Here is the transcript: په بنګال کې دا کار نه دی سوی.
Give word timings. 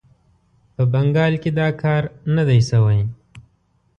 په 0.75 0.83
بنګال 0.93 1.33
کې 1.41 1.51
دا 1.59 1.67
کار 1.81 2.03
نه 2.35 2.43
دی 2.49 2.59
سوی. 2.69 2.99